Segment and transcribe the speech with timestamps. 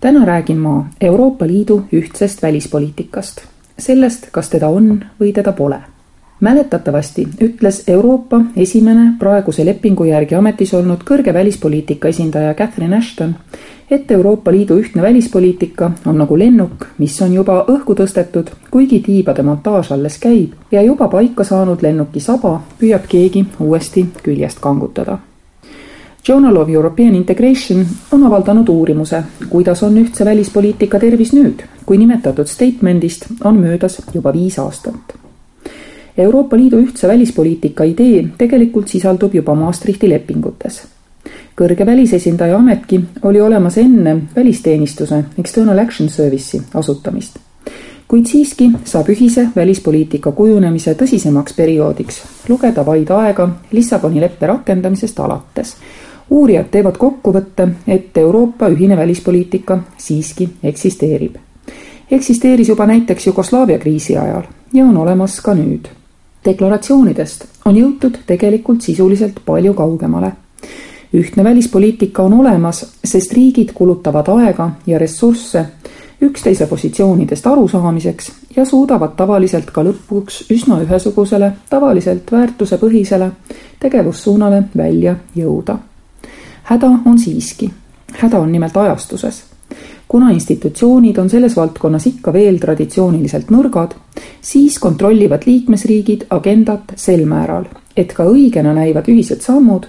[0.00, 3.40] täna räägin ma Euroopa Liidu ühtsest välispoliitikast,
[3.78, 5.80] sellest, kas teda on või teda pole.
[6.40, 13.34] mäletatavasti ütles Euroopa esimene praeguse lepingu järgi ametis olnud kõrge välispoliitika esindaja Catherine Ashton,
[13.90, 19.42] et Euroopa Liidu ühtne välispoliitika on nagu lennuk, mis on juba õhku tõstetud, kuigi tiibade
[19.42, 25.18] montaaž alles käib ja juba paika saanud lennuki saba püüab keegi uuesti küljest kangutada
[26.26, 32.46] Journal of European Integration on avaldanud uurimuse, kuidas on ühtse välispoliitika tervis nüüd, kui nimetatud
[32.46, 35.14] statement'ist on möödas juba viis aastat.
[36.18, 40.82] Euroopa Liidu ühtse välispoliitika idee tegelikult sisaldub juba Maastrichti lepingutes.
[41.58, 47.38] kõrge välisesindaja ametki oli olemas enne välisteenistuse External Action Service'i asutamist
[48.08, 55.74] kuid siiski saab ühise välispoliitika kujunemise tõsisemaks perioodiks lugeda vaid aega Lissaboni leppe rakendamisest alates
[56.30, 61.36] uurijad teevad kokkuvõtte, et Euroopa ühine välispoliitika siiski eksisteerib.
[62.10, 65.88] eksisteeris juba näiteks Jugoslaavia kriisi ajal ja on olemas ka nüüd.
[66.44, 70.32] deklaratsioonidest on jõutud tegelikult sisuliselt palju kaugemale.
[71.14, 75.66] ühtne välispoliitika on olemas, sest riigid kulutavad aega ja ressursse
[76.22, 83.30] üksteise positsioonidest arusaamiseks ja suudavad tavaliselt ka lõpuks üsna ühesugusele, tavaliselt väärtusepõhisele
[83.80, 85.78] tegevussuunale välja jõuda
[86.68, 87.70] häda on siiski,
[88.12, 89.44] häda on nimelt ajastuses.
[90.08, 93.94] kuna institutsioonid on selles valdkonnas ikka veel traditsiooniliselt nõrgad,
[94.40, 97.64] siis kontrollivad liikmesriigid agendat sel määral,
[97.96, 99.86] et ka õigena näivad ühised sammud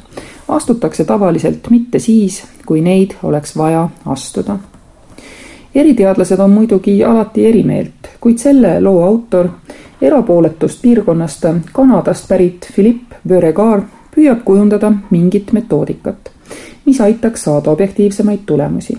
[0.48, 4.58] astutakse tavaliselt mitte siis, kui neid oleks vaja astuda.
[5.76, 9.50] eriteadlased on muidugi alati eri meelt, kuid selle loo autor,
[10.02, 13.84] erapooletust piirkonnast Kanadast pärit Philippe Beauregard
[14.16, 16.39] püüab kujundada mingit metoodikat
[16.86, 18.98] mis aitaks saada objektiivsemaid tulemusi.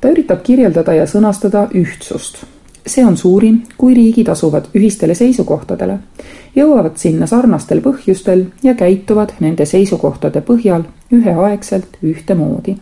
[0.00, 2.44] ta üritab kirjeldada ja sõnastada ühtsust.
[2.86, 5.98] see on suurim, kui riigid asuvad ühistele seisukohtadele,
[6.56, 12.76] jõuavad sinna sarnastel põhjustel ja käituvad nende seisukohtade põhjal üheaegselt ühtemoodi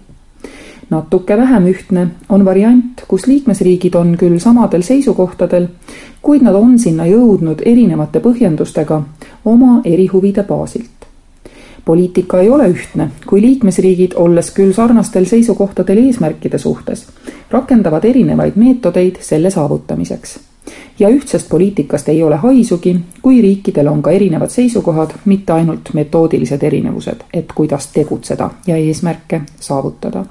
[0.92, 5.68] natuke vähem ühtne on variant, kus liikmesriigid on küll samadel seisukohtadel,
[6.22, 9.02] kuid nad on sinna jõudnud erinevate põhjendustega
[9.48, 10.91] oma erihuvide baasilt
[11.84, 17.06] poliitika ei ole ühtne, kui liikmesriigid, olles küll sarnastel seisukohtadel eesmärkide suhtes,
[17.50, 20.38] rakendavad erinevaid meetodeid selle saavutamiseks.
[20.98, 26.62] ja ühtsest poliitikast ei ole haisugi, kui riikidel on ka erinevad seisukohad, mitte ainult metoodilised
[26.62, 30.24] erinevused, et kuidas tegutseda ja eesmärke saavutada.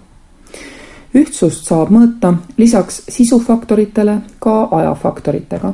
[1.16, 5.74] ühtsust saab mõõta lisaks sisufaktoritele ka ajafaktoritega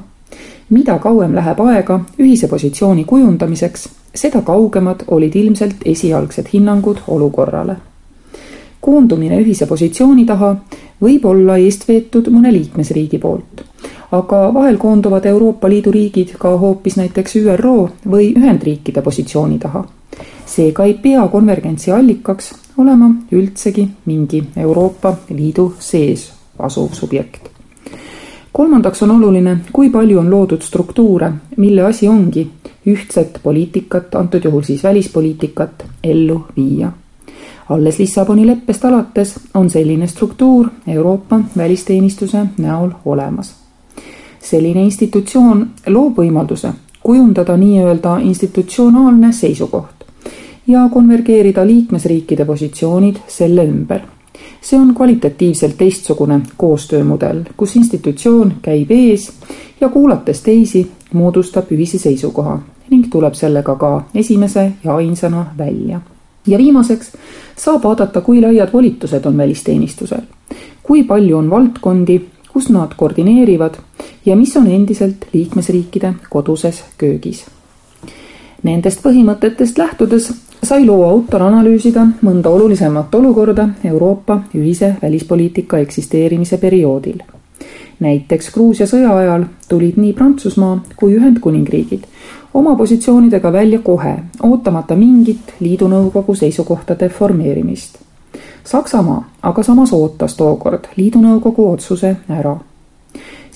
[0.70, 7.76] mida kauem läheb aega ühise positsiooni kujundamiseks, seda kaugemad olid ilmselt esialgsed hinnangud olukorrale.
[8.82, 10.56] koondumine ühise positsiooni taha
[11.02, 13.64] võib olla eestveetud mõne liikmesriigi poolt,
[14.12, 19.86] aga vahel koonduvad Euroopa Liidu riigid ka hoopis näiteks ÜRO või Ühendriikide positsiooni taha.
[20.46, 27.57] seega ei pea konvergentsi allikaks olema üldsegi mingi Euroopa Liidu sees asuv subjekt
[28.58, 32.48] kolmandaks on oluline, kui palju on loodud struktuure, mille asi ongi
[32.90, 36.92] ühtset poliitikat, antud juhul siis välispoliitikat, ellu viia.
[37.70, 43.56] alles Lissaboni leppest alates on selline struktuur Euroopa välisteenistuse näol olemas.
[44.40, 50.06] selline institutsioon loob võimalduse kujundada nii-öelda institutsionaalne seisukoht
[50.68, 54.17] ja konvergeerida liikmesriikide positsioonid selle ümber
[54.62, 59.32] see on kvalitatiivselt teistsugune koostöömudel, kus institutsioon käib ees
[59.82, 62.60] ja kuulates teisi, moodustab ühise seisukoha
[62.90, 66.02] ning tuleb sellega ka esimese ja ainsana välja.
[66.48, 67.12] ja viimaseks
[67.58, 70.22] saab vaadata, kui laiad volitused on välisteenistusel,
[70.84, 72.22] kui palju on valdkondi,
[72.54, 73.76] kus nad koordineerivad
[74.26, 77.46] ja mis on endiselt liikmesriikide koduses köögis.
[78.64, 80.32] Nendest põhimõtetest lähtudes
[80.68, 87.20] sai loo autor analüüsida mõnda olulisemat olukorda Euroopa ühise välispoliitika eksisteerimise perioodil.
[88.00, 92.04] näiteks Gruusia sõja ajal tulid nii Prantsusmaa kui Ühendkuningriigid
[92.54, 97.98] oma positsioonidega välja kohe, ootamata mingit liidu nõukogu seisukohtade formeerimist.
[98.64, 102.58] Saksamaa aga samas ootas tookord liidu nõukogu otsuse ära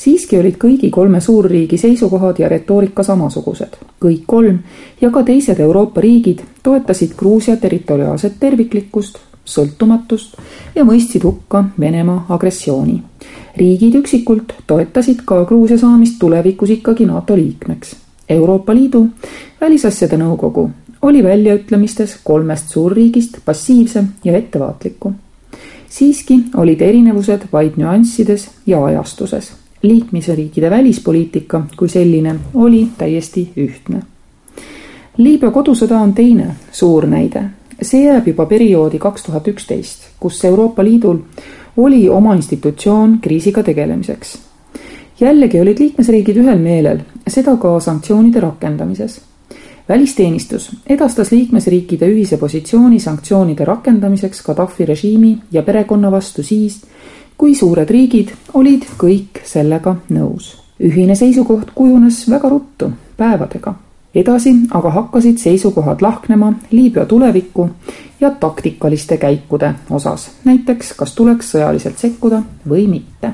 [0.02, 3.78] siiski olid kõigi kolme suurriigi seisukohad ja retoorika samasugused.
[4.02, 4.60] kõik kolm
[5.02, 10.38] ja ka teised Euroopa riigid toetasid Gruusia territoriaalset terviklikkust, sõltumatust
[10.76, 13.02] ja mõistsid hukka Venemaa agressiooni.
[13.58, 17.96] riigid üksikult toetasid ka Gruusia saamist tulevikus ikkagi NATO liikmeks.
[18.30, 19.08] Euroopa Liidu
[19.62, 20.70] välisasjade nõukogu
[21.02, 25.14] oli väljaütlemistes kolmest suurriigist passiivsem ja ettevaatlikum.
[25.90, 29.61] siiski olid erinevused vaid nüanssides ja ajastuses.
[29.82, 34.02] Liikmesriikide välispoliitika kui selline oli täiesti ühtne.
[35.18, 37.44] Liibüa kodusõda on teine suur näide.
[37.82, 41.18] see jääb juba perioodi kaks tuhat üksteist, kus Euroopa Liidul
[41.78, 44.38] oli oma institutsioon kriisiga tegelemiseks.
[45.20, 49.22] jällegi olid liikmesriigid ühel meelel, seda ka sanktsioonide rakendamises
[49.92, 56.78] välisteenistus edastas liikmesriikide ühise positsiooni sanktsioonide rakendamiseks Gaddafi režiimi ja perekonna vastu siis,
[57.38, 60.56] kui suured riigid olid kõik sellega nõus.
[60.80, 63.74] ühine seisukoht kujunes väga ruttu, päevadega.
[64.16, 67.70] edasi aga hakkasid seisukohad lahknema Liibüa tuleviku
[68.20, 73.34] ja taktikaliste käikude osas, näiteks kas tuleks sõjaliselt sekkuda või mitte.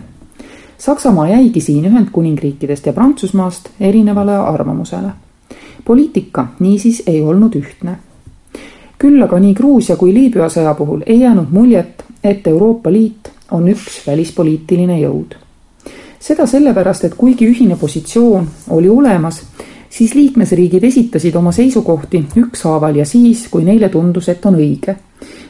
[0.77, 5.26] Saksamaa jäigi siin Ühendkuningriikidest ja Prantsusmaast erinevale arvamusele
[5.85, 7.97] poliitika niisiis ei olnud ühtne.
[8.99, 13.67] küll aga nii Gruusia kui Liibüa sõja puhul ei jäänud muljet, et Euroopa Liit on
[13.69, 15.35] üks välispoliitiline jõud.
[16.19, 19.43] seda sellepärast, et kuigi ühine positsioon oli olemas,
[19.89, 24.95] siis liikmesriigid esitasid oma seisukohti ükshaaval ja siis, kui neile tundus, et on õige.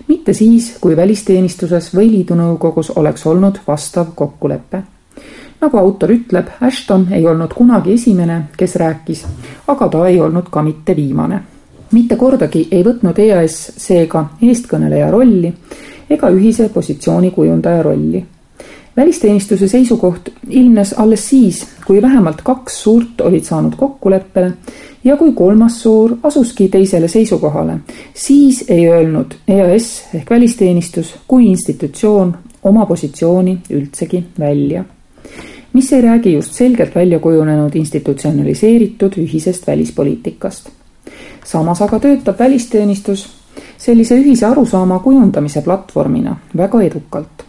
[0.08, 4.84] mitte siis, kui välisteenistuses või liidu nõukogus oleks olnud vastav kokkulepe
[5.62, 9.26] nagu autor ütleb, Ashton ei olnud kunagi esimene, kes rääkis,
[9.68, 11.42] aga ta ei olnud ka mitte viimane.
[11.92, 15.54] mitte kordagi ei võtnud EAS seega eestkõneleja rolli
[16.10, 18.26] ega ühise positsiooni kujundaja rolli.
[18.98, 24.52] välisteenistuse seisukoht ilmnes alles siis, kui vähemalt kaks suurt olid saanud kokkuleppele
[25.04, 27.80] ja kui kolmas suur asuski teisele seisukohale,
[28.14, 34.84] siis ei öelnud EAS ehk välisteenistus kui institutsioon oma positsiooni üldsegi välja
[35.78, 40.70] mis ei räägi just selgelt välja kujunenud institutsionaliseeritud ühisest välispoliitikast.
[41.46, 43.28] samas aga töötab välisteenistus
[43.78, 47.46] sellise ühise arusaama kujundamise platvormina väga edukalt.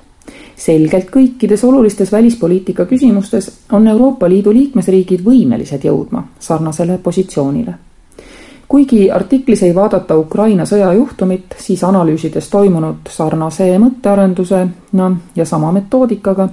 [0.57, 7.75] selgelt kõikides olulistes välispoliitika küsimustes on Euroopa Liidu liikmesriigid võimelised jõudma sarnasele positsioonile
[8.69, 16.49] kuigi artiklis ei vaadata Ukraina sõjajuhtumit, siis analüüsides toimunud sarnase mõttearendusena ja sama metoodikaga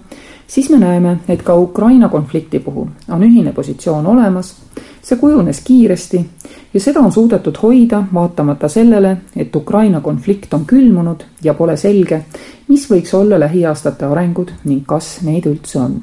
[0.47, 4.55] siis me näeme, et ka Ukraina konflikti puhul on ühine positsioon olemas,
[5.01, 6.25] see kujunes kiiresti
[6.73, 12.25] ja seda on suudetud hoida vaatamata sellele, et Ukraina konflikt on külmunud ja pole selge,
[12.67, 16.01] mis võiks olla lähiaastate arengud ning kas neid üldse on.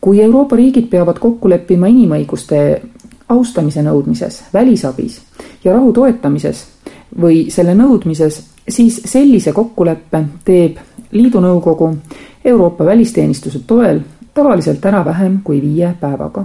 [0.00, 2.80] kui Euroopa riigid peavad kokku leppima inimõiguste
[3.28, 5.20] austamise nõudmises, välisabis
[5.64, 6.64] ja rahu toetamises
[7.20, 10.78] või selle nõudmises, siis sellise kokkuleppe teeb
[11.12, 11.90] liidu nõukogu
[12.44, 14.00] Euroopa välisteenistuse toel
[14.34, 16.44] tavaliselt ära vähem kui viie päevaga.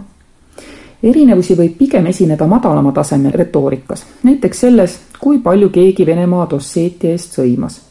[1.04, 7.40] erinevusi võib pigem esineda madalama taseme retoorikas, näiteks selles, kui palju keegi Venemaa Osseetia eest
[7.40, 7.82] sõimas.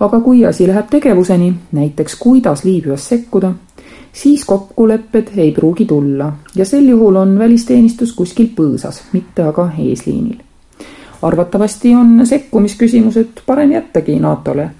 [0.00, 3.52] aga kui asi läheb tegevuseni, näiteks kuidas Liibüas sekkuda,
[4.12, 10.51] siis kokkulepped ei pruugi tulla ja sel juhul on välisteenistus kuskil põõsas, mitte aga eesliinil
[11.22, 14.70] arvatavasti on sekkumisküsimused parem jättagi NATO-le,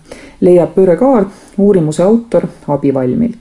[0.40, 1.24] leiab Pööre Kaar,
[1.58, 3.38] uurimuse autor abivalmilt.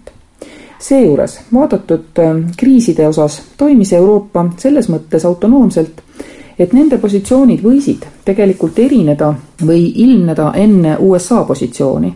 [0.81, 6.01] seejuures vaadatud äh, kriiside osas toimis Euroopa selles mõttes autonoomselt,
[6.59, 9.33] et nende positsioonid võisid tegelikult erineda
[9.65, 12.13] või ilmneda enne USA positsiooni,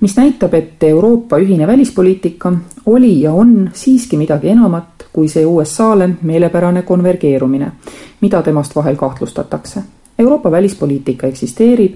[0.00, 2.52] mis näitab, et Euroopa ühine välispoliitika
[2.86, 7.72] oli ja on siiski midagi enamat kui see USA-le meelepärane konvergeerumine,
[8.20, 9.82] mida temast vahel kahtlustatakse
[10.18, 11.94] Euroopa välispoliitika eksisteerib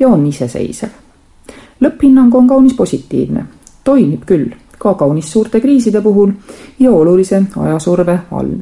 [0.00, 0.88] ja on iseseisev.
[1.80, 3.44] lõpphinnang on kaunis positiivne,
[3.84, 6.32] toimib küll, ka kaunis suurte kriiside puhul
[6.78, 8.52] ja olulise ajasurve all.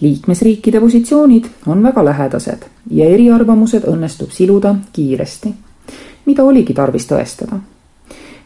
[0.00, 5.54] liikmesriikide positsioonid on väga lähedased ja eriarvamused õnnestub siluda kiiresti,
[6.26, 7.58] mida oligi tarvis tõestada.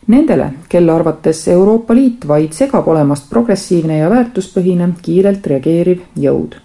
[0.07, 6.57] Nendele, kelle arvates Euroopa Liit vaid segab olemast progressiivne ja väärtuspõhine, kiirelt reageeriv jõud.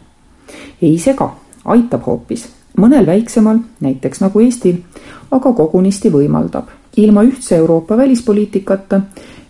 [0.81, 4.77] ei sega, aitab hoopis mõnel väiksemal, näiteks nagu Eestil,
[5.31, 6.67] aga kogunisti võimaldab.
[6.97, 9.01] ilma ühtse Euroopa välispoliitikata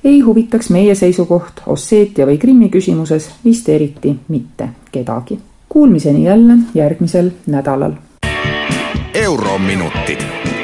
[0.04, 5.40] ei huvitaks meie seisukoht Osseetia või Krimmi küsimuses vist eriti mitte kedagi.
[5.70, 7.94] Kuulmiseni jälle järgmisel nädalal.
[9.14, 10.57] eurominutid